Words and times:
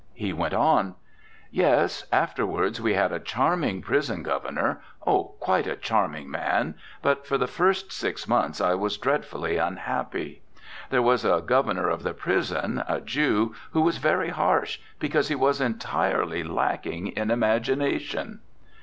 He 0.15 0.33
went 0.33 0.55
on: 0.55 0.95
'Yes, 1.51 2.07
afterwards 2.11 2.81
we 2.81 2.95
had 2.95 3.11
a 3.11 3.19
charming 3.19 3.83
prison 3.83 4.23
Governor, 4.23 4.81
oh, 5.05 5.35
quite 5.39 5.67
a 5.67 5.75
charming 5.75 6.27
man, 6.27 6.73
but 7.03 7.27
for 7.27 7.37
the 7.37 7.45
first 7.45 7.91
six 7.91 8.27
months 8.27 8.59
I 8.59 8.73
was 8.73 8.97
dreadfully 8.97 9.57
unhappy. 9.57 10.41
There 10.89 11.03
was 11.03 11.23
a 11.23 11.43
Governor 11.45 11.87
of 11.87 12.01
the 12.01 12.15
prison, 12.15 12.81
a 12.87 12.99
Jew, 12.99 13.53
who 13.73 13.81
was 13.81 13.97
very 13.99 14.29
harsh, 14.29 14.79
because 14.97 15.27
he 15.27 15.35
was 15.35 15.61
entirely 15.61 16.41
lacking 16.43 17.09
in 17.09 17.29
imagination.' 17.29 18.39